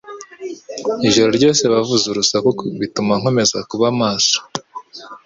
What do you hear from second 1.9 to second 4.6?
urusaku, bituma nkomeza kuba maso.